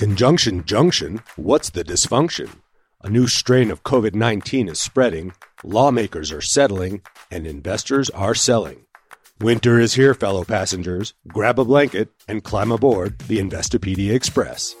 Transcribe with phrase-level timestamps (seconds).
[0.00, 2.48] Conjunction junction, what's the dysfunction?
[3.02, 8.86] A new strain of COVID 19 is spreading, lawmakers are settling, and investors are selling.
[9.42, 11.12] Winter is here, fellow passengers.
[11.28, 14.74] Grab a blanket and climb aboard the Investopedia Express.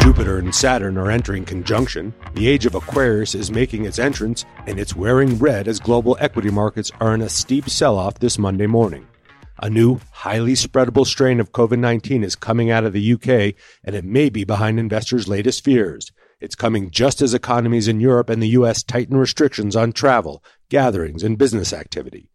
[0.00, 2.14] Jupiter and Saturn are entering conjunction.
[2.34, 6.50] The age of Aquarius is making its entrance, and it's wearing red as global equity
[6.50, 9.08] markets are in a steep sell off this Monday morning.
[9.60, 13.96] A new, highly spreadable strain of COVID 19 is coming out of the UK, and
[13.96, 16.12] it may be behind investors' latest fears.
[16.40, 21.24] It's coming just as economies in Europe and the US tighten restrictions on travel, gatherings,
[21.24, 22.30] and business activity.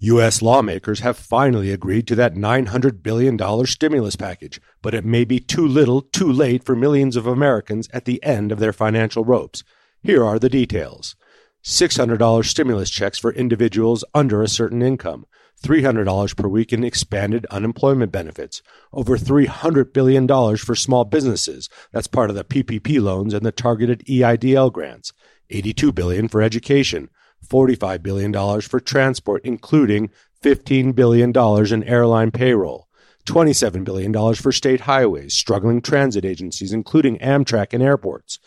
[0.00, 0.42] U.S.
[0.42, 5.66] lawmakers have finally agreed to that $900 billion stimulus package, but it may be too
[5.66, 9.64] little, too late for millions of Americans at the end of their financial ropes.
[10.02, 11.16] Here are the details
[11.64, 15.26] $600 stimulus checks for individuals under a certain income,
[15.62, 18.62] $300 per week in expanded unemployment benefits,
[18.92, 20.26] over $300 billion
[20.56, 21.68] for small businesses.
[21.92, 25.12] That's part of the PPP loans and the targeted EIDL grants.
[25.50, 27.08] $82 billion for education,
[27.46, 30.10] $45 billion for transport, including
[30.42, 31.32] $15 billion
[31.72, 32.88] in airline payroll.
[33.26, 38.38] $27 billion for state highways, struggling transit agencies, including Amtrak and airports.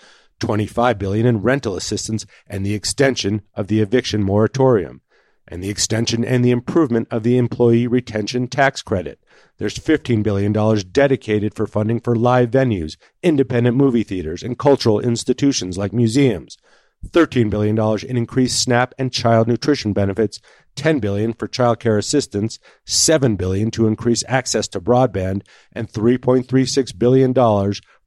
[0.41, 5.01] 25 billion in rental assistance and the extension of the eviction moratorium
[5.47, 9.19] and the extension and the improvement of the employee retention tax credit.
[9.57, 10.53] There's $15 billion
[10.91, 16.57] dedicated for funding for live venues, independent movie theaters, and cultural institutions like museums.
[17.07, 20.39] $13 billion in increased SNAP and child nutrition benefits,
[20.75, 26.97] 10 billion for child care assistance, 7 billion to increase access to broadband, and $3.36
[26.97, 27.33] billion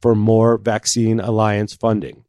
[0.00, 2.24] for more vaccine alliance funding.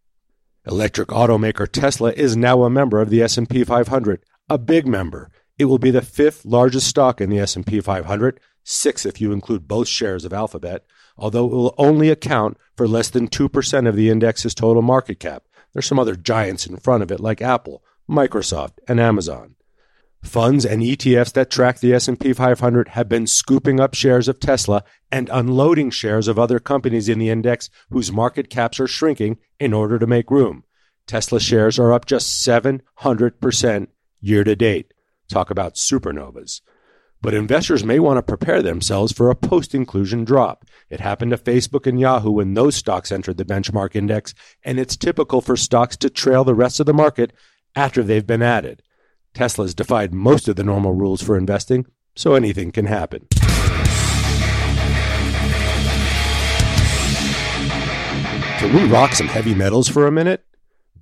[0.65, 5.29] Electric automaker Tesla is now a member of the S&P 500, a big member.
[5.57, 9.67] It will be the fifth largest stock in the S&P 500, sixth if you include
[9.67, 10.83] both shares of Alphabet,
[11.17, 15.43] although it will only account for less than 2% of the index's total market cap.
[15.75, 19.55] There's some other giants in front of it like Apple, Microsoft, and Amazon.
[20.23, 24.85] Funds and ETFs that track the S&P 500 have been scooping up shares of Tesla
[25.11, 29.73] and unloading shares of other companies in the index whose market caps are shrinking in
[29.73, 30.63] order to make room.
[31.07, 33.87] Tesla shares are up just 700%
[34.21, 34.93] year to date.
[35.27, 36.61] Talk about supernovas.
[37.21, 40.65] But investors may want to prepare themselves for a post inclusion drop.
[40.89, 44.33] It happened to Facebook and Yahoo when those stocks entered the benchmark index,
[44.63, 47.33] and it's typical for stocks to trail the rest of the market
[47.75, 48.83] after they've been added.
[49.33, 53.27] Tesla's defied most of the normal rules for investing, so anything can happen.
[58.59, 60.45] Can we rock some heavy metals for a minute?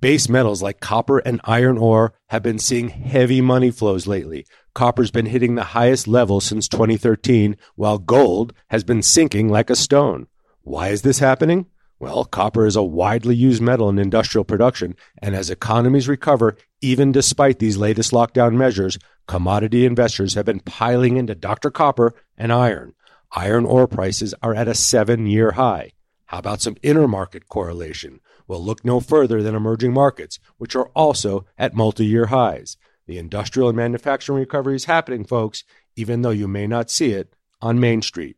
[0.00, 4.46] Base metals like copper and iron ore have been seeing heavy money flows lately.
[4.74, 9.76] Copper's been hitting the highest level since 2013, while gold has been sinking like a
[9.76, 10.26] stone.
[10.62, 11.66] Why is this happening?
[12.00, 17.12] Well, copper is a widely used metal in industrial production, and as economies recover, even
[17.12, 21.70] despite these latest lockdown measures, commodity investors have been piling into Dr.
[21.70, 22.94] Copper and iron.
[23.32, 25.92] Iron ore prices are at a seven year high.
[26.34, 28.18] How about some intermarket correlation?
[28.48, 32.76] Well, look no further than emerging markets, which are also at multi year highs.
[33.06, 35.62] The industrial and manufacturing recovery is happening, folks,
[35.94, 38.36] even though you may not see it on Main Street.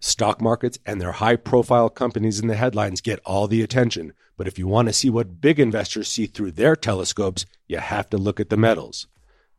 [0.00, 4.48] Stock markets and their high profile companies in the headlines get all the attention, but
[4.48, 8.18] if you want to see what big investors see through their telescopes, you have to
[8.18, 9.06] look at the metals.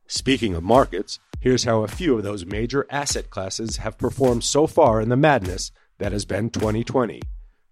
[0.05, 4.67] Speaking of markets, here's how a few of those major asset classes have performed so
[4.67, 7.21] far in the madness that has been 2020.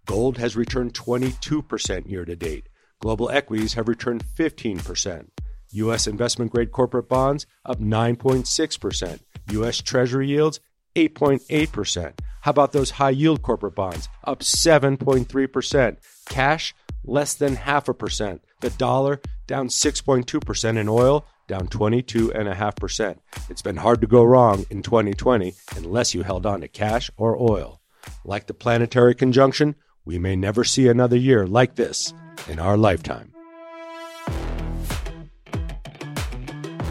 [0.07, 2.69] Gold has returned 22% year to date.
[2.99, 5.27] Global equities have returned 15%.
[5.71, 6.07] U.S.
[6.07, 9.19] investment grade corporate bonds up 9.6%.
[9.51, 9.81] U.S.
[9.81, 10.59] Treasury yields
[10.95, 12.13] 8.8%.
[12.41, 15.97] How about those high yield corporate bonds up 7.3%?
[16.25, 18.41] Cash less than half a percent.
[18.61, 23.17] The dollar down 6.2%, and oil down 22.5%.
[23.49, 27.41] It's been hard to go wrong in 2020 unless you held on to cash or
[27.41, 27.81] oil.
[28.25, 29.75] Like the planetary conjunction,
[30.07, 32.13] we may never see another year like this
[32.47, 33.33] in our lifetime.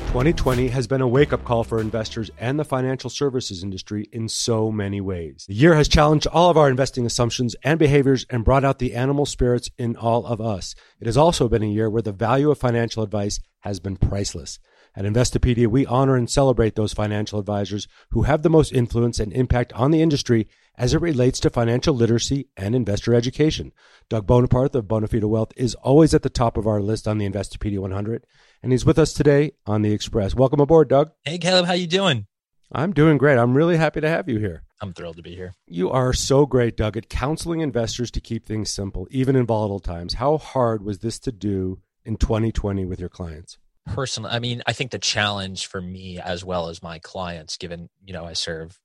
[0.08, 4.28] 2020 has been a wake up call for investors and the financial services industry in
[4.28, 5.46] so many ways.
[5.48, 8.94] The year has challenged all of our investing assumptions and behaviors and brought out the
[8.94, 10.74] animal spirits in all of us.
[11.00, 14.58] It has also been a year where the value of financial advice has been priceless.
[14.98, 19.30] At Investopedia, we honor and celebrate those financial advisors who have the most influence and
[19.30, 20.48] impact on the industry
[20.78, 23.72] as it relates to financial literacy and investor education.
[24.08, 27.28] Doug Boneparth of Bonafide Wealth is always at the top of our list on the
[27.28, 28.24] Investopedia 100,
[28.62, 30.34] and he's with us today on the Express.
[30.34, 31.10] Welcome aboard, Doug.
[31.24, 32.26] Hey, Caleb, how you doing?
[32.72, 33.36] I'm doing great.
[33.36, 34.62] I'm really happy to have you here.
[34.80, 35.52] I'm thrilled to be here.
[35.66, 39.80] You are so great, Doug, at counseling investors to keep things simple, even in volatile
[39.80, 40.14] times.
[40.14, 43.58] How hard was this to do in 2020 with your clients?
[43.86, 47.88] Personally, I mean, I think the challenge for me as well as my clients, given,
[48.04, 48.78] you know, I serve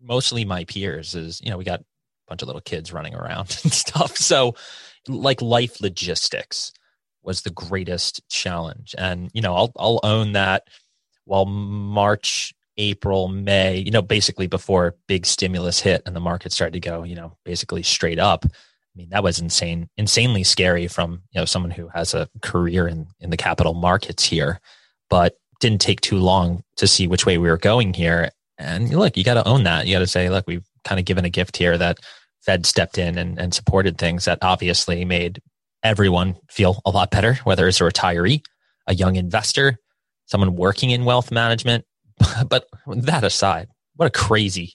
[0.00, 1.84] mostly my peers, is, you know, we got a
[2.28, 4.16] bunch of little kids running around and stuff.
[4.16, 4.54] So,
[5.08, 6.72] like life logistics
[7.22, 8.94] was the greatest challenge.
[8.98, 10.68] And, you know, I'll, I'll own that
[11.24, 16.72] while March April, May, you know, basically before big stimulus hit and the market started
[16.74, 18.44] to go, you know, basically straight up.
[18.94, 22.86] I mean, that was insane, insanely scary from, you know, someone who has a career
[22.86, 24.60] in, in the capital markets here,
[25.08, 28.30] but didn't take too long to see which way we were going here.
[28.58, 29.86] And look, you got to own that.
[29.86, 32.00] You got to say, look, we've kind of given a gift here that
[32.44, 35.40] Fed stepped in and, and supported things that obviously made
[35.82, 38.42] everyone feel a lot better, whether it's a retiree,
[38.86, 39.78] a young investor,
[40.26, 41.84] someone working in wealth management,
[42.48, 44.74] but that aside, what a crazy,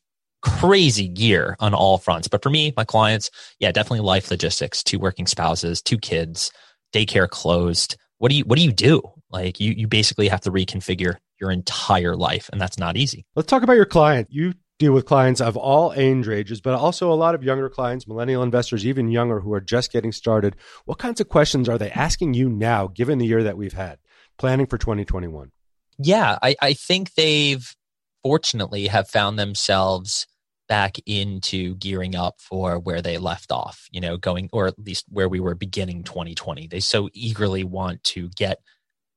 [0.59, 2.27] crazy year on all fronts.
[2.27, 3.29] But for me, my clients,
[3.59, 6.51] yeah, definitely life logistics, two working spouses, two kids,
[6.93, 7.97] daycare closed.
[8.17, 9.01] What do you what do you do?
[9.29, 13.25] Like you you basically have to reconfigure your entire life and that's not easy.
[13.35, 14.27] Let's talk about your client.
[14.31, 18.07] You deal with clients of all age ranges, but also a lot of younger clients,
[18.07, 20.55] millennial investors, even younger who are just getting started.
[20.85, 23.97] What kinds of questions are they asking you now, given the year that we've had,
[24.37, 25.51] planning for 2021?
[25.97, 27.75] yeah, I, I think they've
[28.23, 30.27] fortunately have found themselves
[30.67, 35.05] back into gearing up for where they left off, you know, going or at least
[35.09, 36.67] where we were beginning 2020.
[36.67, 38.59] They so eagerly want to get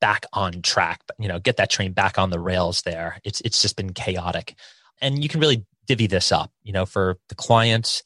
[0.00, 3.19] back on track, you know, get that train back on the rails there.
[3.25, 4.55] It's it's just been chaotic.
[5.00, 8.02] And you can really divvy this up, you know, for the clients,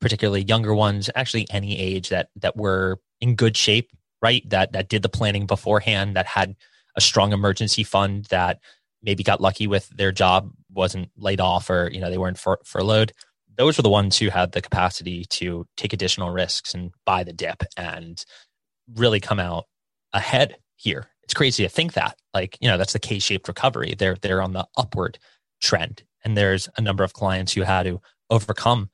[0.00, 3.90] particularly younger ones, actually any age that that were in good shape,
[4.20, 4.48] right?
[4.50, 6.56] That that did the planning beforehand, that had
[6.96, 8.60] a strong emergency fund that
[9.02, 12.58] maybe got lucky with their job wasn't laid off or you know they weren't fur-
[12.64, 13.12] furloughed
[13.58, 17.32] those were the ones who had the capacity to take additional risks and buy the
[17.32, 18.24] dip and
[18.94, 19.64] really come out
[20.12, 21.06] ahead here.
[21.24, 23.94] It's crazy to think that like you know that's the k-shaped recovery.
[23.98, 25.18] They're they're on the upward
[25.60, 26.04] trend.
[26.24, 28.00] And there's a number of clients who had to
[28.30, 28.90] overcome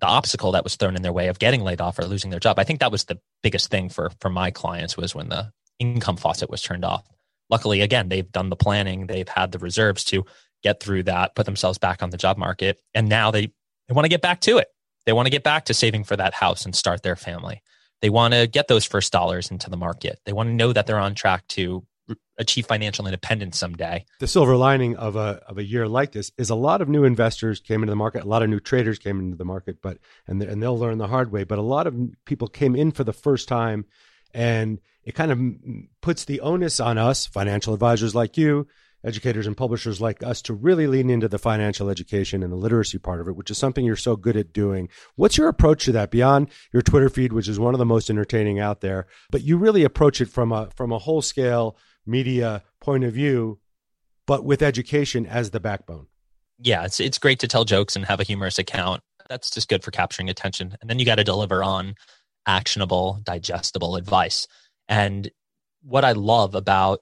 [0.00, 2.40] the obstacle that was thrown in their way of getting laid off or losing their
[2.40, 2.58] job.
[2.58, 6.16] I think that was the biggest thing for for my clients was when the income
[6.16, 7.08] faucet was turned off.
[7.50, 10.24] Luckily, again, they've done the planning, they've had the reserves to
[10.62, 14.04] get through that, put themselves back on the job market, and now they, they want
[14.04, 14.68] to get back to it.
[15.06, 17.62] They want to get back to saving for that house and start their family.
[18.00, 20.20] They want to get those first dollars into the market.
[20.24, 21.86] They want to know that they're on track to
[22.38, 24.04] achieve financial independence someday.
[24.20, 27.04] The silver lining of a of a year like this is a lot of new
[27.04, 29.98] investors came into the market, a lot of new traders came into the market, but
[30.26, 31.44] and and they'll learn the hard way.
[31.44, 33.84] But a lot of people came in for the first time,
[34.32, 35.40] and it kind of
[36.00, 38.66] puts the onus on us, financial advisors like you,
[39.04, 42.98] educators and publishers like us, to really lean into the financial education and the literacy
[42.98, 44.88] part of it, which is something you're so good at doing.
[45.16, 48.10] What's your approach to that beyond your Twitter feed, which is one of the most
[48.10, 49.06] entertaining out there?
[49.30, 53.60] But you really approach it from a from a whole scale media point of view,
[54.26, 56.06] but with education as the backbone.
[56.58, 59.02] Yeah, it's it's great to tell jokes and have a humorous account.
[59.28, 60.76] That's just good for capturing attention.
[60.80, 61.94] And then you got to deliver on
[62.46, 64.46] actionable, digestible advice.
[64.88, 65.30] And
[65.82, 67.00] what I love about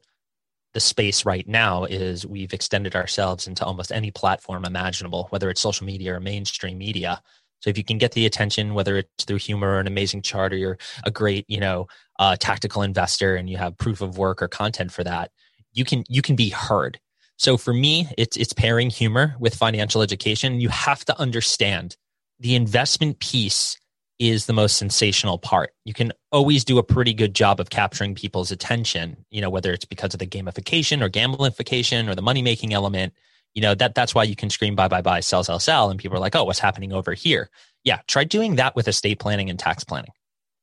[0.76, 5.62] the space right now is we've extended ourselves into almost any platform imaginable, whether it's
[5.62, 7.22] social media or mainstream media.
[7.60, 10.52] So if you can get the attention, whether it's through humor or an amazing chart,
[10.52, 11.86] or you're a great, you know,
[12.18, 15.30] uh, tactical investor and you have proof of work or content for that,
[15.72, 17.00] you can you can be heard.
[17.38, 20.60] So for me, it's it's pairing humor with financial education.
[20.60, 21.96] You have to understand
[22.38, 23.78] the investment piece
[24.18, 25.72] is the most sensational part.
[25.84, 29.72] You can always do a pretty good job of capturing people's attention, you know, whether
[29.72, 33.12] it's because of the gamification or gambleification or the money making element.
[33.54, 35.90] You know, that that's why you can scream buy, buy, buy, sell, sell, sell.
[35.90, 37.50] And people are like, oh, what's happening over here?
[37.84, 40.12] Yeah, try doing that with estate planning and tax planning,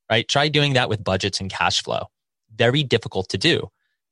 [0.10, 0.28] right?
[0.28, 2.08] Try doing that with budgets and cash flow.
[2.56, 3.70] Very difficult to do.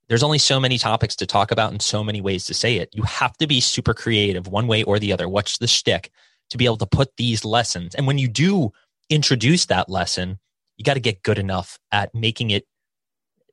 [0.08, 2.90] There's only so many topics to talk about and so many ways to say it.
[2.94, 5.30] You have to be super creative one way or the other.
[5.30, 6.12] What's the shtick
[6.50, 7.96] to be able to put these lessons?
[7.96, 8.72] And when you do
[9.12, 10.40] introduce that lesson,
[10.78, 12.66] you got to get good enough at making it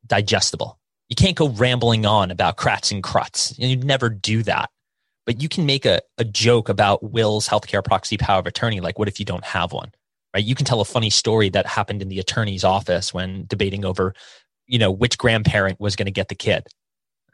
[0.07, 0.79] digestible.
[1.09, 3.55] You can't go rambling on about CRATs and CRUTs.
[3.59, 4.71] You'd never do that.
[5.27, 8.81] But you can make a, a joke about wills healthcare proxy power of attorney.
[8.81, 9.91] Like, what if you don't have one?
[10.33, 10.45] Right?
[10.45, 14.15] You can tell a funny story that happened in the attorney's office when debating over,
[14.67, 16.67] you know, which grandparent was going to get the kid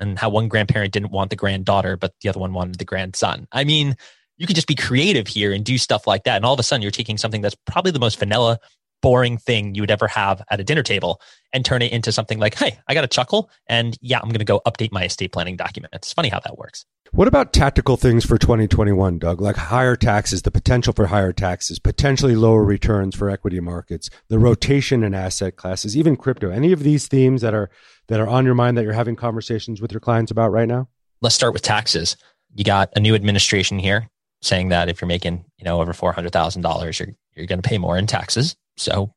[0.00, 3.46] and how one grandparent didn't want the granddaughter, but the other one wanted the grandson.
[3.52, 3.96] I mean,
[4.36, 6.36] you could just be creative here and do stuff like that.
[6.36, 8.58] And all of a sudden, you're taking something that's probably the most vanilla,
[9.04, 11.20] boring thing you would ever have at a dinner table
[11.52, 14.38] and turn it into something like, hey, I got a chuckle and yeah, I'm going
[14.38, 15.92] to go update my estate planning document.
[15.94, 16.86] It's funny how that works.
[17.12, 19.42] What about tactical things for 2021, Doug?
[19.42, 24.38] Like higher taxes, the potential for higher taxes, potentially lower returns for equity markets, the
[24.38, 26.50] rotation in asset classes, even crypto.
[26.50, 27.70] Any of these themes that are
[28.08, 30.88] that are on your mind that you're having conversations with your clients about right now?
[31.20, 32.16] Let's start with taxes.
[32.54, 34.08] You got a new administration here
[34.44, 37.98] saying that if you're making, you know, over $400,000, you're you're going to pay more
[37.98, 38.56] in taxes.
[38.76, 39.12] So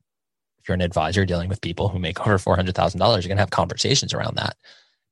[0.59, 3.49] if you're an advisor dealing with people who make over $400,000, you're going to have
[3.49, 4.55] conversations around that.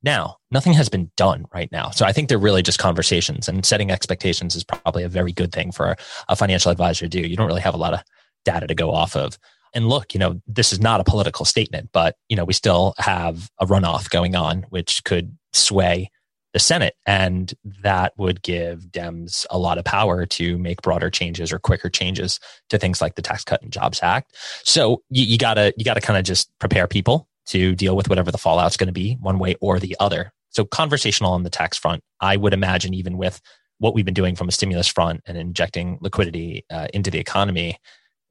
[0.04, 1.90] Now, nothing has been done right now.
[1.90, 5.52] So I think they're really just conversations and setting expectations is probably a very good
[5.52, 5.96] thing for
[6.28, 7.28] a financial advisor to do.
[7.28, 8.04] You don't really have a lot of
[8.44, 9.40] data to go off of.
[9.74, 12.94] And look, you know, this is not a political statement, but, you know, we still
[12.98, 16.12] have a runoff going on, which could sway
[16.56, 16.96] the Senate.
[17.06, 21.90] And that would give Dems a lot of power to make broader changes or quicker
[21.90, 24.34] changes to things like the Tax Cut and Jobs Act.
[24.64, 28.32] So you, you gotta, you gotta kind of just prepare people to deal with whatever
[28.32, 30.32] the fallout's going to be one way or the other.
[30.50, 33.42] So conversational on the tax front, I would imagine even with
[33.80, 37.80] what we've been doing from a stimulus front and injecting liquidity uh, into the economy,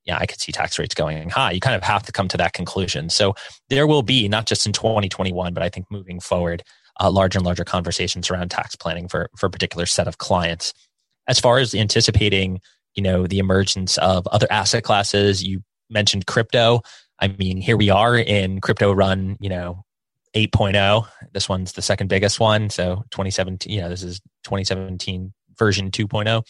[0.06, 1.50] yeah, I could see tax rates going high.
[1.50, 3.10] You kind of have to come to that conclusion.
[3.10, 3.34] So
[3.68, 6.62] there will be not just in 2021, but I think moving forward,
[7.00, 10.72] uh, larger and larger conversations around tax planning for for a particular set of clients.
[11.26, 12.60] As far as anticipating,
[12.94, 16.82] you know, the emergence of other asset classes, you mentioned crypto.
[17.18, 19.84] I mean, here we are in crypto run, you know,
[20.34, 21.06] 8.0.
[21.32, 22.68] This one's the second biggest one.
[22.70, 26.42] So 2017, you know, this is 2017 version 2.0.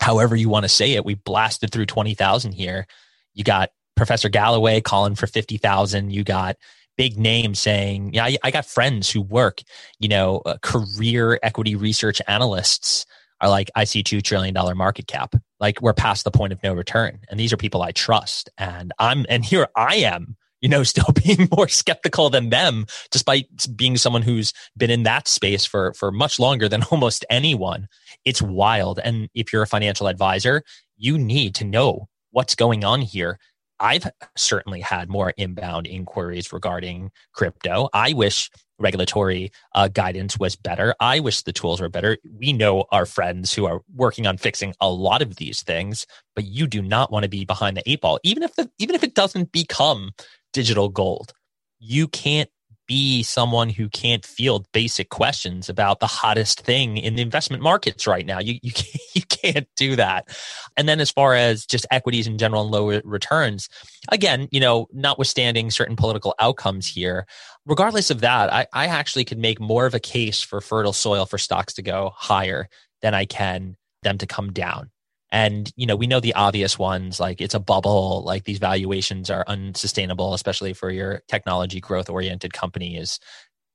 [0.00, 2.86] However you want to say it, we blasted through 20,000 here.
[3.34, 6.12] You got Professor Galloway calling for 50,000.
[6.12, 6.56] You got
[6.98, 9.62] big names saying, yeah, I, I got friends who work,
[10.00, 13.06] you know, uh, career equity research analysts
[13.40, 15.34] are like, I see $2 trillion market cap.
[15.60, 17.20] Like we're past the point of no return.
[17.30, 18.50] And these are people I trust.
[18.58, 23.46] And I'm, and here I am, you know, still being more skeptical than them, despite
[23.76, 27.86] being someone who's been in that space for, for much longer than almost anyone.
[28.24, 28.98] It's wild.
[28.98, 30.64] And if you're a financial advisor,
[30.96, 33.38] you need to know what's going on here
[33.80, 34.06] I've
[34.36, 37.88] certainly had more inbound inquiries regarding crypto.
[37.92, 40.94] I wish regulatory uh, guidance was better.
[41.00, 42.18] I wish the tools were better.
[42.38, 46.44] We know our friends who are working on fixing a lot of these things, but
[46.44, 49.02] you do not want to be behind the eight ball, even if the even if
[49.02, 50.12] it doesn't become
[50.52, 51.32] digital gold.
[51.80, 52.50] You can't
[52.88, 58.06] be someone who can't field basic questions about the hottest thing in the investment markets
[58.06, 58.40] right now.
[58.40, 60.36] You you can't, you can't do that.
[60.76, 63.68] And then as far as just equities in general and low returns,
[64.10, 67.26] again, you know, notwithstanding certain political outcomes here,
[67.66, 71.26] regardless of that, I, I actually could make more of a case for fertile soil
[71.26, 72.68] for stocks to go higher
[73.02, 74.90] than I can them to come down.
[75.30, 79.28] And, you know, we know the obvious ones like it's a bubble, like these valuations
[79.30, 83.20] are unsustainable, especially for your technology growth oriented companies.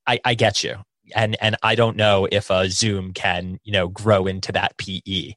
[0.08, 0.78] I, I get you.
[1.16, 5.34] And and I don't know if a Zoom can, you know, grow into that PE.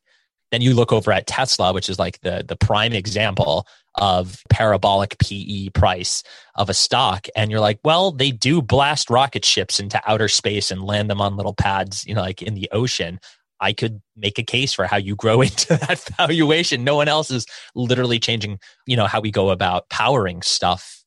[0.52, 5.18] Then you look over at Tesla, which is like the the prime example of parabolic
[5.18, 6.22] PE price
[6.54, 7.26] of a stock.
[7.34, 11.20] And you're like, well, they do blast rocket ships into outer space and land them
[11.20, 13.18] on little pads, you know, like in the ocean.
[13.60, 16.84] I could make a case for how you grow into that valuation.
[16.84, 21.04] No one else is literally changing, you know, how we go about powering stuff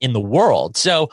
[0.00, 0.76] in the world.
[0.76, 1.10] So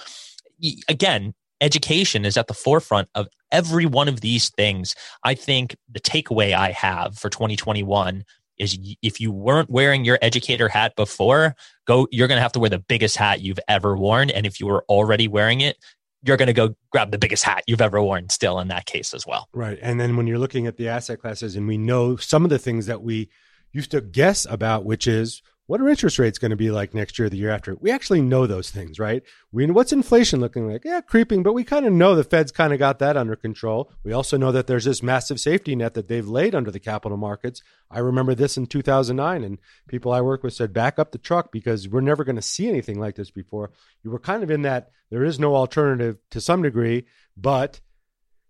[0.87, 4.95] again, education is at the forefront of every one of these things.
[5.23, 8.23] I think the takeaway I have for 2021
[8.57, 12.59] is if you weren't wearing your educator hat before, go you're going to have to
[12.59, 15.77] wear the biggest hat you've ever worn and if you were already wearing it,
[16.23, 19.13] you're going to go grab the biggest hat you've ever worn still in that case
[19.13, 19.47] as well.
[19.53, 19.77] Right.
[19.81, 22.59] And then when you're looking at the asset classes and we know some of the
[22.59, 23.29] things that we
[23.71, 27.19] used to guess about, which is what are interest rates going to be like next
[27.19, 27.75] year, the year after?
[27.75, 29.21] We actually know those things, right?
[29.51, 30.83] We what's inflation looking like?
[30.85, 33.91] Yeah, creeping, but we kind of know the Fed's kind of got that under control.
[34.03, 37.17] We also know that there's this massive safety net that they've laid under the capital
[37.17, 37.61] markets.
[37.91, 39.57] I remember this in 2009, and
[39.87, 42.67] people I work with said, back up the truck because we're never going to see
[42.67, 43.71] anything like this before.
[44.03, 47.05] You were kind of in that there is no alternative to some degree,
[47.35, 47.81] but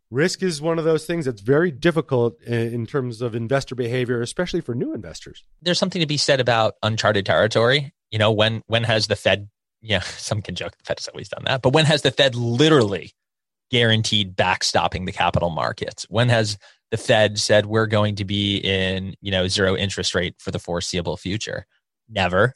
[0.09, 4.61] risk is one of those things that's very difficult in terms of investor behavior especially
[4.61, 5.43] for new investors.
[5.61, 7.93] There's something to be said about uncharted territory.
[8.11, 9.49] You know when when has the fed
[9.81, 12.35] yeah some can joke the fed has always done that but when has the fed
[12.35, 13.11] literally
[13.69, 16.05] guaranteed backstopping the capital markets?
[16.09, 16.57] When has
[16.91, 20.59] the fed said we're going to be in you know zero interest rate for the
[20.59, 21.65] foreseeable future
[22.09, 22.53] never.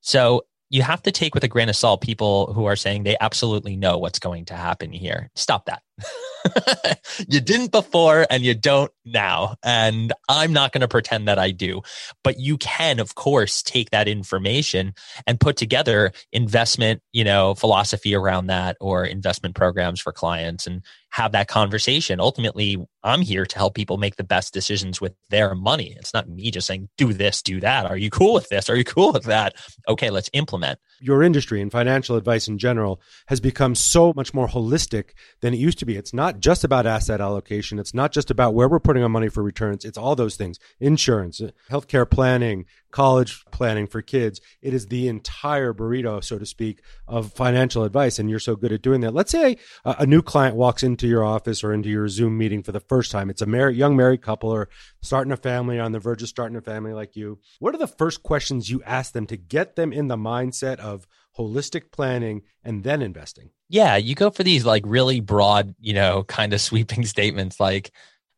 [0.00, 3.16] So you have to take with a grain of salt people who are saying they
[3.20, 5.30] absolutely know what's going to happen here.
[5.34, 5.82] Stop that
[7.28, 9.56] you didn't before and you don't now.
[9.62, 11.82] And I'm not going to pretend that I do.
[12.22, 14.94] But you can, of course, take that information
[15.26, 20.82] and put together investment, you know, philosophy around that or investment programs for clients and
[21.10, 22.20] have that conversation.
[22.20, 25.94] Ultimately, I'm here to help people make the best decisions with their money.
[25.98, 27.86] It's not me just saying, do this, do that.
[27.86, 28.68] Are you cool with this?
[28.68, 29.54] Are you cool with that?
[29.88, 30.78] Okay, let's implement.
[31.00, 35.10] Your industry and financial advice in general has become so much more holistic
[35.40, 35.96] than it used to be.
[35.96, 37.78] It's not just about asset allocation.
[37.78, 39.84] It's not just about where we're putting our money for returns.
[39.84, 44.40] It's all those things insurance, healthcare planning, college planning for kids.
[44.62, 48.20] It is the entire burrito, so to speak, of financial advice.
[48.20, 49.12] And you're so good at doing that.
[49.12, 52.62] Let's say a, a new client walks into your office or into your Zoom meeting
[52.62, 53.30] for the first time.
[53.30, 54.68] It's a young married couple or
[55.02, 57.40] starting a family on the verge of starting a family like you.
[57.58, 61.08] What are the first questions you ask them to get them in the mindset of
[61.36, 63.50] holistic planning and then investing?
[63.68, 67.90] Yeah, you go for these like really broad, you know, kind of sweeping statements like,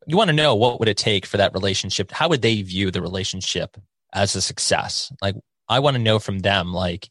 [0.07, 2.89] you want to know what would it take for that relationship how would they view
[2.89, 3.75] the relationship
[4.17, 5.11] as a success.
[5.21, 5.35] Like
[5.69, 7.09] I want to know from them like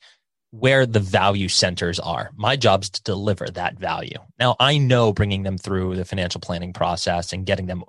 [0.51, 2.31] where the value centers are.
[2.37, 4.19] My job is to deliver that value.
[4.39, 7.85] Now I know bringing them through the financial planning process and getting them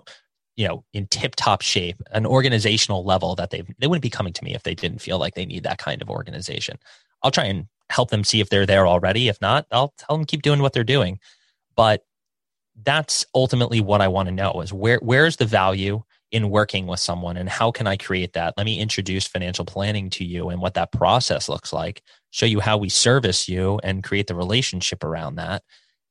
[0.58, 4.34] you know in tip top shape an organizational level that they they wouldn't be coming
[4.34, 6.78] to me if they didn't feel like they need that kind of organization
[7.24, 10.26] i'll try and help them see if they're there already if not i'll tell them
[10.26, 11.20] keep doing what they're doing
[11.76, 12.04] but
[12.84, 17.00] that's ultimately what i want to know is where where's the value in working with
[17.00, 18.53] someone and how can I create that?
[18.57, 22.60] Let me introduce financial planning to you and what that process looks like, show you
[22.60, 25.63] how we service you and create the relationship around that.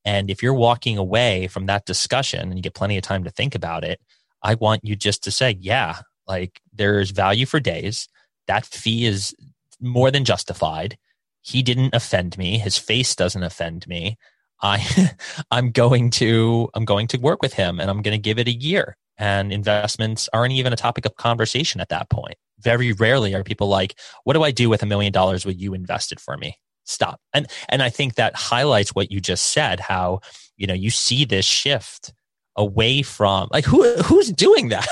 [0.05, 3.31] And if you're walking away from that discussion and you get plenty of time to
[3.31, 4.01] think about it,
[4.43, 8.09] I want you just to say, yeah, like there's value for days.
[8.47, 9.35] That fee is
[9.81, 10.97] more than justified.
[11.43, 12.59] He didn't offend me.
[12.59, 14.17] His face doesn't offend me.
[14.63, 15.11] I
[15.51, 18.49] I'm going to I'm going to work with him and I'm going to give it
[18.49, 22.37] a year and investments aren't even a topic of conversation at that point.
[22.59, 25.75] Very rarely are people like, what do I do with a million dollars what you
[25.75, 26.59] invested for me?
[26.85, 27.21] Stop.
[27.33, 30.21] And and I think that highlights what you just said, how,
[30.57, 32.13] you know, you see this shift
[32.57, 34.87] away from like who who's doing that?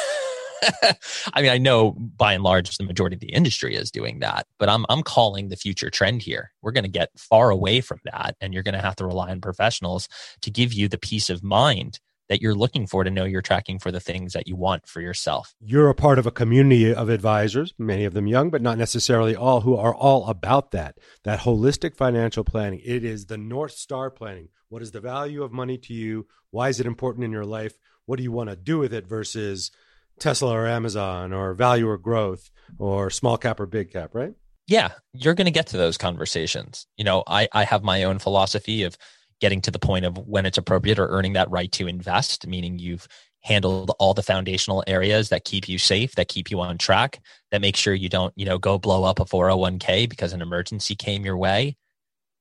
[1.34, 4.46] I mean, I know by and large the majority of the industry is doing that,
[4.58, 6.50] but I'm I'm calling the future trend here.
[6.62, 9.30] We're going to get far away from that and you're going to have to rely
[9.30, 10.08] on professionals
[10.42, 13.78] to give you the peace of mind that you're looking for to know you're tracking
[13.78, 15.54] for the things that you want for yourself.
[15.60, 19.37] You're a part of a community of advisors, many of them young, but not necessarily
[19.37, 22.80] all, who are all about that, that holistic financial planning.
[22.84, 24.48] It is the North Star planning.
[24.68, 26.26] What is the value of money to you?
[26.50, 27.74] Why is it important in your life?
[28.06, 29.70] What do you want to do with it versus
[30.18, 34.32] Tesla or Amazon or value or growth or small cap or big cap, right?
[34.66, 36.87] Yeah, you're going to get to those conversations.
[36.96, 38.96] You know, I, I have my own philosophy of
[39.44, 42.78] getting to the point of when it's appropriate or earning that right to invest, meaning
[42.78, 43.07] you've
[43.42, 47.61] handled all the foundational areas that keep you safe, that keep you on track, that
[47.61, 51.26] make sure you don't, you know, go blow up a 401k because an emergency came
[51.26, 51.76] your way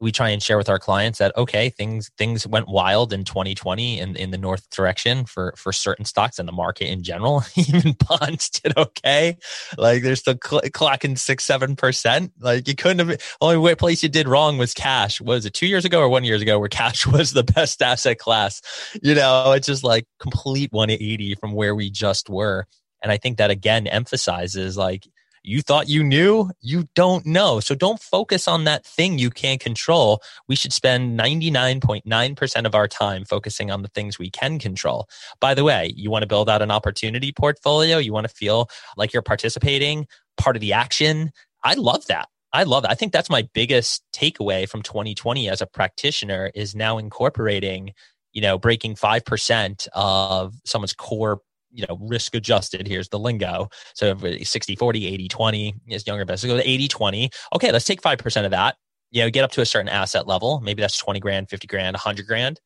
[0.04, 4.00] we try and share with our clients that okay things things went wild in 2020
[4.00, 7.96] in, in the north direction for for certain stocks and the market in general even
[8.08, 9.38] bonds did okay.
[9.78, 12.32] Like they're still cl- clocking six seven percent.
[12.40, 15.20] Like you couldn't have only place you did wrong was cash.
[15.20, 18.20] Was it two years ago or one years ago where cash was the best asset
[18.20, 18.62] class?
[19.02, 22.68] You know it's just like complete 180 from where we just were.
[23.02, 25.06] And i think that again emphasizes like
[25.44, 27.60] you thought you knew, you don't know.
[27.60, 30.22] So don't focus on that thing you can't control.
[30.48, 35.08] We should spend 99.9% of our time focusing on the things we can control.
[35.42, 38.70] By the way, you want to build out an opportunity portfolio, you want to feel
[38.96, 41.32] like you're participating, part of the action.
[41.64, 42.30] I love that.
[42.54, 42.92] I love it.
[42.92, 47.94] I think that's my biggest takeaway from 2020 as a practitioner is now incorporating,
[48.32, 51.42] you know, breaking 5% of someone's core
[51.74, 52.88] you know, risk adjusted.
[52.88, 53.70] Here's the lingo.
[53.96, 56.38] So 60, 40, 80, 20 is younger.
[56.38, 57.30] So go to 80, 20.
[57.56, 58.76] Okay, let's take 5% of that.
[59.12, 60.62] You know, get up to a certain asset level.
[60.62, 62.60] Maybe that's 20 grand, 50 grand, 100 grand.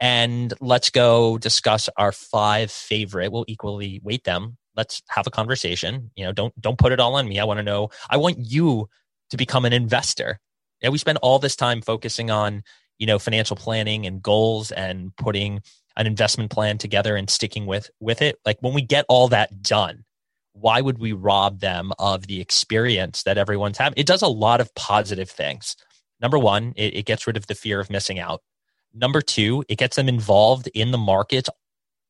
[0.00, 3.30] And let's go discuss our five favorite.
[3.30, 4.56] We'll equally weight them.
[4.76, 6.10] Let's have a conversation.
[6.16, 7.38] You know, don't don't put it all on me.
[7.38, 7.90] I want to know.
[8.10, 8.88] I want you
[9.30, 10.40] to become an investor.
[10.82, 12.62] And we spend all this time focusing on,
[12.98, 15.60] you know, financial planning and goals and putting
[15.96, 18.38] an investment plan together and sticking with with it.
[18.44, 20.04] Like when we get all that done
[20.54, 23.98] why would we rob them of the experience that everyone's having?
[23.98, 25.76] It does a lot of positive things.
[26.20, 28.40] Number one it, it gets rid of the fear of missing out.
[28.94, 31.48] Number two it gets them involved in the market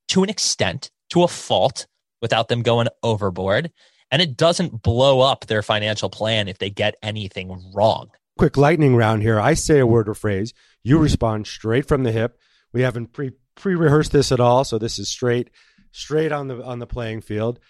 [0.08, 1.86] to an extent to a fault
[2.20, 3.72] without them going overboard.
[4.10, 8.10] And it doesn't blow up their financial plan if they get anything wrong.
[8.36, 9.40] Quick lightning round here.
[9.40, 10.52] I say a word or phrase.
[10.82, 12.38] You respond straight from the hip.
[12.72, 15.50] We haven't pre pre-rehearsed this at all, so this is straight
[15.92, 17.60] straight on the on the playing field.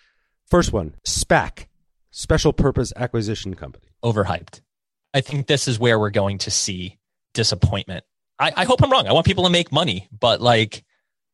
[0.47, 1.67] First one, SPAC,
[2.11, 3.87] Special Purpose Acquisition Company.
[4.05, 4.61] Overhyped.
[5.15, 6.99] I think this is where we're going to see
[7.33, 8.05] disappointment.
[8.39, 9.07] I, I hope I'm wrong.
[9.07, 10.85] I want people to make money, but like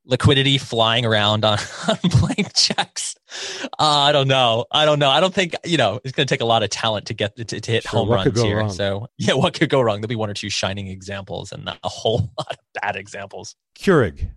[0.04, 1.58] liquidity flying around on,
[1.88, 3.16] on blank checks.
[3.62, 4.66] Uh, I don't know.
[4.70, 5.08] I don't know.
[5.08, 7.36] I don't think, you know, it's going to take a lot of talent to get
[7.36, 8.58] to, to hit sure, home runs here.
[8.58, 8.70] Wrong?
[8.70, 10.00] So yeah, what could go wrong?
[10.00, 13.56] There'll be one or two shining examples and a whole lot of bad examples.
[13.78, 14.30] Keurig.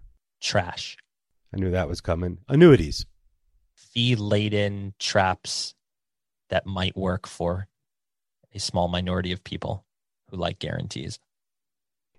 [0.43, 0.97] Trash.
[1.53, 2.39] I knew that was coming.
[2.49, 3.05] Annuities.
[3.75, 5.73] Fee laden traps
[6.49, 7.69] that might work for
[8.53, 9.85] a small minority of people
[10.29, 11.17] who like guarantees.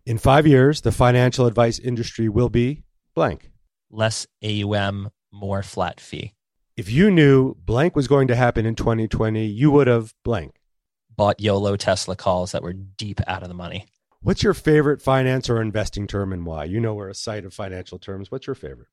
[0.07, 2.85] In five years, the financial advice industry will be
[3.15, 3.51] blank.
[3.91, 6.33] Less AUM, more flat fee.
[6.79, 10.57] If you knew blank was going to happen in 2020, you would have blank.
[11.15, 13.87] Bought YOLO Tesla calls that were deep out of the money.
[14.25, 16.65] What's your favorite finance or investing term and why?
[16.65, 18.31] You know we're a site of financial terms.
[18.31, 18.89] What's your favorite?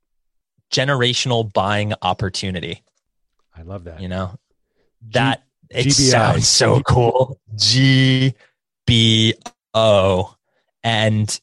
[0.73, 2.83] Generational buying opportunity.
[3.55, 4.01] I love that.
[4.01, 4.37] You know,
[5.11, 6.11] that G- it GBI.
[6.11, 7.39] sounds so cool.
[7.55, 8.33] G
[8.85, 9.33] B
[9.73, 10.35] O.
[10.83, 11.39] And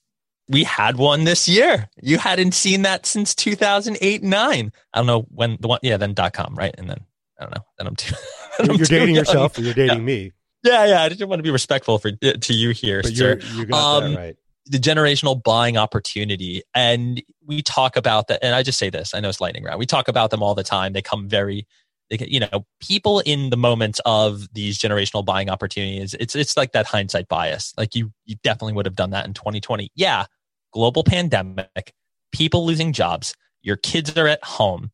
[0.49, 1.89] we had one this year.
[2.03, 4.73] You hadn't seen that since 2008 9.
[4.93, 6.75] I don't know when the one, yeah, then dot com, right?
[6.77, 6.99] And then
[7.41, 7.65] I don't know.
[7.79, 8.15] Then I'm too.
[8.59, 9.25] Then you're, I'm dating young.
[9.25, 10.05] yourself or you're dating yeah.
[10.05, 10.33] me.
[10.63, 11.03] Yeah, yeah.
[11.03, 13.39] I just want to be respectful for to you here, but sir.
[13.55, 14.37] you got um, that right.
[14.67, 18.45] The generational buying opportunity, and we talk about that.
[18.45, 19.79] And I just say this: I know it's lightning round.
[19.79, 20.93] We talk about them all the time.
[20.93, 21.67] They come very
[22.11, 26.87] you know people in the moment of these generational buying opportunities it's it's like that
[26.87, 30.25] hindsight bias like you you definitely would have done that in 2020 yeah
[30.73, 31.93] global pandemic
[32.33, 34.91] people losing jobs your kids are at home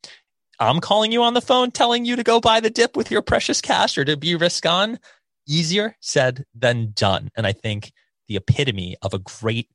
[0.59, 3.23] i'm calling you on the phone telling you to go buy the dip with your
[3.23, 4.99] precious cash or to be risk on
[5.47, 7.31] easier said than done.
[7.37, 7.93] And i think
[8.29, 9.69] the epitome of a great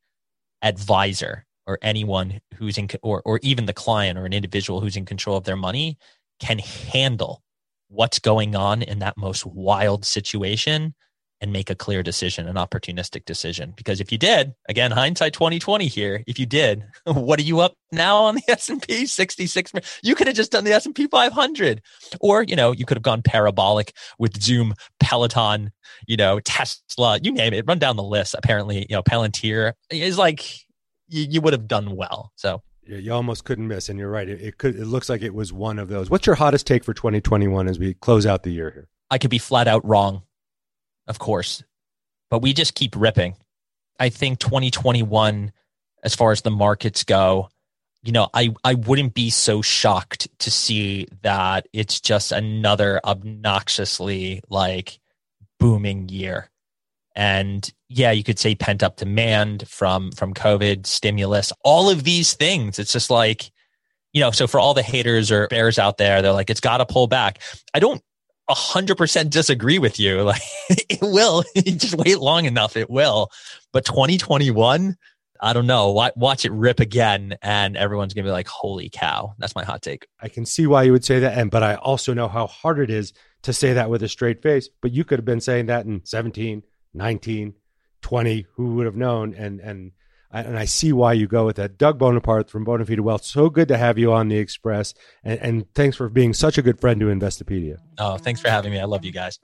[0.64, 5.06] advisor or anyone who's in or or even the client or an individual who's in
[5.06, 5.98] control of their money
[6.40, 7.44] can handle
[7.90, 10.94] what's going on in that most wild situation
[11.42, 13.74] and make a clear decision, an opportunistic decision.
[13.76, 17.76] Because if you did, again, hindsight 2020 here, if you did, what are you up
[17.92, 19.72] now on the S&P 66?
[20.04, 21.82] You could have just done the S&P 500
[22.20, 25.72] or, you know, you could have gone parabolic with Zoom, Peloton,
[26.08, 28.36] you know, Tesla, you name it, run down the list.
[28.38, 30.46] Apparently, you know, Palantir is like,
[31.08, 32.32] you, you would have done well.
[32.36, 34.28] So you almost couldn't miss, and you're right.
[34.28, 34.76] It, it, could.
[34.76, 36.10] It looks like it was one of those.
[36.10, 38.88] What's your hottest take for 2021 as we close out the year here?
[39.12, 40.24] I could be flat out wrong,
[41.10, 41.64] of course,
[42.30, 43.36] but we just keep ripping.
[44.00, 45.52] I think 2021,
[46.04, 47.50] as far as the markets go,
[48.02, 54.42] you know, I I wouldn't be so shocked to see that it's just another obnoxiously
[54.50, 55.00] like
[55.60, 56.50] booming year.
[57.16, 62.36] And yeah you could say pent up demand from from covid stimulus all of these
[62.36, 62.80] things.
[62.80, 63.52] It's just like
[64.14, 66.78] you know so for all the haters or bears out there they're like it's got
[66.78, 67.42] to pull back.
[67.74, 68.02] I don't
[68.50, 73.30] 100% disagree with you like it will just wait long enough it will
[73.72, 74.98] but 2021
[75.42, 75.92] I don't know.
[75.92, 80.06] Watch it rip again, and everyone's gonna be like, "Holy cow!" That's my hot take.
[80.22, 82.80] I can see why you would say that, and but I also know how hard
[82.80, 84.68] it is to say that with a straight face.
[84.82, 86.62] But you could have been saying that in 17,
[86.94, 87.54] 19,
[88.02, 89.34] 20, who would have known?
[89.34, 89.92] And and
[90.32, 91.78] and I see why you go with that.
[91.78, 93.24] Doug Boneparth from Bonafide Wealth.
[93.24, 96.62] So good to have you on the Express, and, and thanks for being such a
[96.62, 97.78] good friend to Investopedia.
[97.98, 98.80] Oh, thanks for having me.
[98.80, 99.40] I love you guys.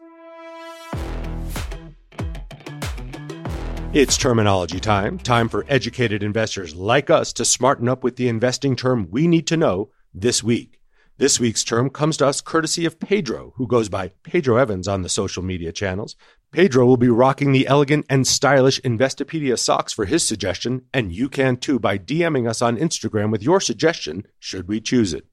[3.93, 5.17] It's terminology time.
[5.17, 9.47] Time for educated investors like us to smarten up with the investing term we need
[9.47, 10.81] to know this week.
[11.17, 15.01] This week's term comes to us courtesy of Pedro, who goes by Pedro Evans on
[15.01, 16.17] the social media channels.
[16.55, 21.27] Pedro will be rocking the elegant and stylish Investopedia socks for his suggestion, and you
[21.27, 25.25] can too by DMing us on Instagram with your suggestion, should we choose it.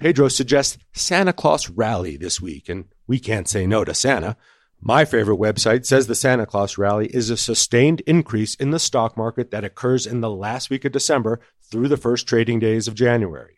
[0.00, 4.36] Pedro suggests Santa Claus Rally this week, and we can't say no to Santa.
[4.80, 9.16] My favorite website says the Santa Claus Rally is a sustained increase in the stock
[9.16, 11.38] market that occurs in the last week of December
[11.70, 13.53] through the first trading days of January.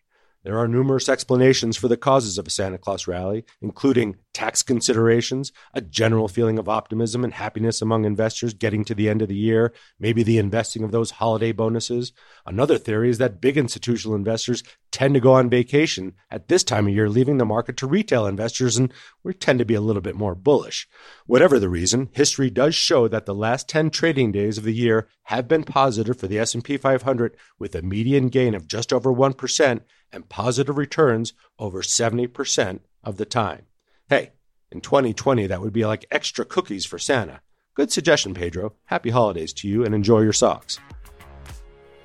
[0.47, 5.51] There are numerous explanations for the causes of a Santa Claus rally, including tax considerations,
[5.75, 9.35] a general feeling of optimism and happiness among investors getting to the end of the
[9.35, 12.13] year, maybe the investing of those holiday bonuses.
[12.47, 16.87] Another theory is that big institutional investors tend to go on vacation at this time
[16.87, 18.93] of year, leaving the market to retail investors, and
[19.25, 20.87] we tend to be a little bit more bullish.
[21.27, 25.09] Whatever the reason, history does show that the last 10 trading days of the year
[25.25, 29.81] have been positive for the S&P 500 with a median gain of just over 1%
[30.17, 33.67] and positive returns over 70% of the time.
[34.09, 34.33] Hey,
[34.73, 37.41] in 2020, that would be like extra cookies for Santa.
[37.75, 38.73] Good suggestion, Pedro.
[38.87, 40.81] Happy holidays to you and enjoy your socks.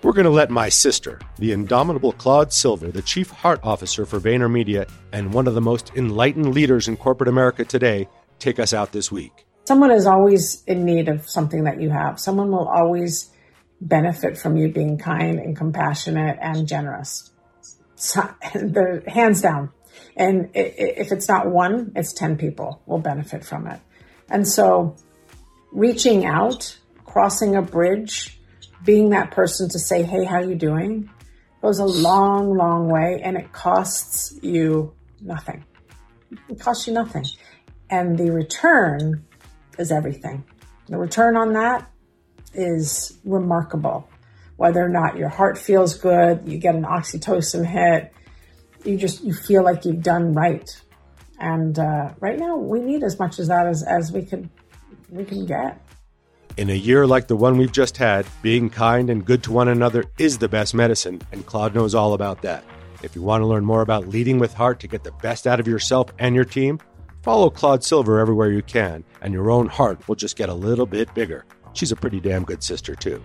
[0.04, 4.19] We're going to let my sister, the indomitable Claude Silver, the Chief Heart Officer for
[4.19, 8.91] VaynerMedia and one of the most enlightened leaders in corporate America today, take us out
[8.91, 9.45] this week.
[9.65, 12.19] Someone is always in need of something that you have.
[12.19, 13.30] Someone will always
[13.80, 17.30] benefit from you being kind and compassionate and generous.
[18.53, 19.71] The hands down.
[20.15, 23.79] And if it's not one, it's 10 people will benefit from it.
[24.29, 24.95] And so
[25.71, 28.39] reaching out, crossing a bridge,
[28.83, 31.09] being that person to say, Hey, how you doing?
[31.61, 35.63] goes a long, long way and it costs you nothing.
[36.49, 37.25] It costs you nothing.
[37.89, 39.25] And the return
[39.77, 40.43] is everything.
[40.87, 41.89] The return on that
[42.53, 44.09] is remarkable.
[44.62, 48.13] Whether or not your heart feels good, you get an oxytocin hit,
[48.86, 50.69] you just, you feel like you've done right.
[51.39, 54.52] And, uh, right now we need as much as that as, as we could,
[55.10, 55.84] we can get.
[56.58, 59.67] In a year like the one we've just had, being kind and good to one
[59.67, 62.63] another is the best medicine, and Claude knows all about that.
[63.02, 65.60] If you want to learn more about leading with heart to get the best out
[65.60, 66.80] of yourself and your team,
[67.24, 70.86] follow Claude Silver everywhere you can, and your own heart will just get a little
[70.86, 71.45] bit bigger.
[71.74, 73.24] She's a pretty damn good sister, too.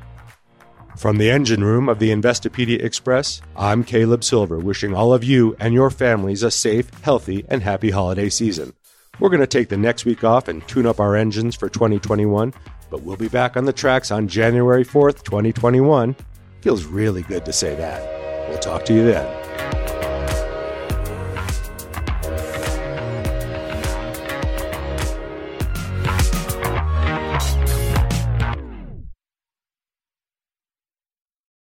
[0.96, 5.54] From the engine room of the Investopedia Express, I'm Caleb Silver, wishing all of you
[5.61, 8.72] and your families a safe, healthy, and happy holiday season.
[9.20, 12.52] We're going to take the next week off and tune up our engines for 2021
[12.90, 16.16] but we'll be back on the tracks on January 4th, 2021.
[16.61, 18.48] Feels really good to say that.
[18.48, 19.45] We'll talk to you then.